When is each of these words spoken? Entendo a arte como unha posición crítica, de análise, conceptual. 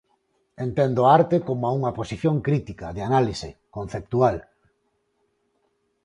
Entendo 0.65 1.01
a 1.03 1.11
arte 1.19 1.37
como 1.47 1.65
unha 1.77 1.95
posición 1.99 2.35
crítica, 2.47 2.87
de 2.95 3.01
análise, 3.09 3.49
conceptual. 3.75 4.35